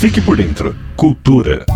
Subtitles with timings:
[0.00, 0.74] Fique por dentro.
[0.96, 1.66] Cultura.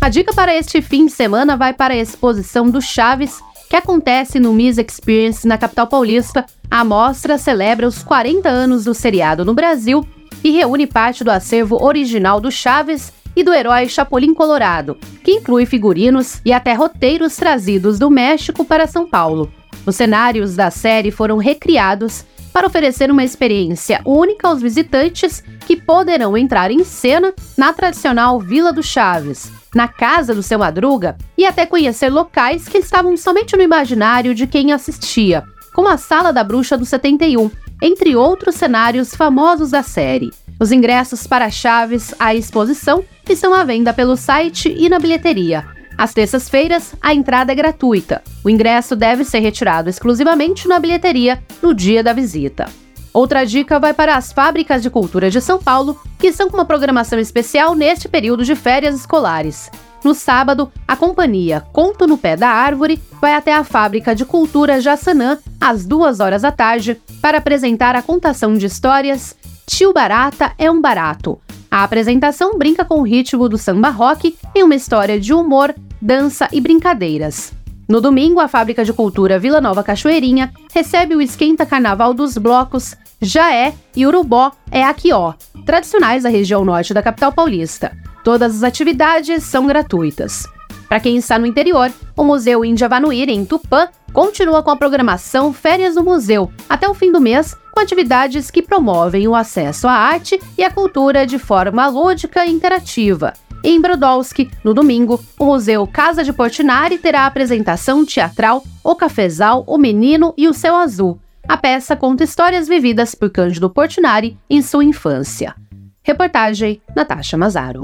[0.00, 3.38] A dica para este fim de semana vai para a exposição do Chaves,
[3.70, 6.44] que acontece no Miss Experience na capital paulista.
[6.68, 10.04] A mostra celebra os 40 anos do seriado no Brasil
[10.42, 15.66] e reúne parte do acervo original do Chaves e do herói Chapolin Colorado, que inclui
[15.66, 19.52] figurinos e até roteiros trazidos do México para São Paulo.
[19.86, 22.24] Os cenários da série foram recriados
[22.56, 28.72] para oferecer uma experiência única aos visitantes que poderão entrar em cena na tradicional Vila
[28.72, 33.62] do Chaves, na casa do seu Madruga e até conhecer locais que estavam somente no
[33.62, 37.50] imaginário de quem assistia, como a Sala da Bruxa do 71,
[37.82, 40.32] entre outros cenários famosos da série.
[40.58, 45.75] Os ingressos para Chaves, a exposição, estão à venda pelo site e na bilheteria.
[45.96, 48.22] Às terças-feiras, a entrada é gratuita.
[48.44, 52.68] O ingresso deve ser retirado exclusivamente na bilheteria no dia da visita.
[53.12, 56.66] Outra dica vai para as fábricas de cultura de São Paulo, que estão com uma
[56.66, 59.70] programação especial neste período de férias escolares.
[60.04, 64.80] No sábado, a companhia Conto no Pé da Árvore vai até a fábrica de cultura
[64.82, 69.34] Jaçanã às duas horas da tarde para apresentar a contação de histórias
[69.66, 71.40] Tio Barata é um Barato.
[71.68, 76.48] A apresentação brinca com o ritmo do samba rock em uma história de humor, dança
[76.52, 77.52] e brincadeiras.
[77.88, 82.96] No domingo, a Fábrica de Cultura Vila Nova Cachoeirinha recebe o Esquenta Carnaval dos Blocos
[83.20, 87.96] Jaé e Urubó é Aquió, tradicionais da região norte da capital paulista.
[88.22, 90.46] Todas as atividades são gratuitas.
[90.88, 95.52] Para quem está no interior, o Museu Índia Vanuíra, em Tupã, continua com a programação
[95.52, 99.92] Férias no Museu, até o fim do mês, com atividades que promovem o acesso à
[99.92, 103.32] arte e à cultura de forma lúdica e interativa.
[103.68, 109.64] Em Brodowski, no domingo, o Museu Casa de Portinari terá a apresentação teatral O Cafezal,
[109.66, 111.18] o Menino e o Céu Azul.
[111.48, 115.52] A peça conta histórias vividas por Cândido Portinari em sua infância.
[116.00, 117.82] Reportagem Natasha Mazaro.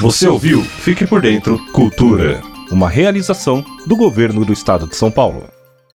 [0.00, 0.64] Você ouviu?
[0.64, 1.64] Fique por dentro.
[1.70, 2.42] Cultura.
[2.68, 5.44] Uma realização do governo do estado de São Paulo.